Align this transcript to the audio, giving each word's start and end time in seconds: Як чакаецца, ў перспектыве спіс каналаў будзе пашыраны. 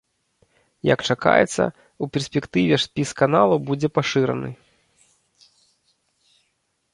Як 0.93 0.99
чакаецца, 1.09 1.63
ў 1.65 2.05
перспектыве 2.17 2.75
спіс 2.85 3.09
каналаў 3.21 3.59
будзе 3.67 3.93
пашыраны. 3.99 4.51